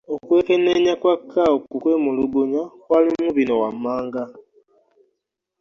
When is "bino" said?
3.37-3.53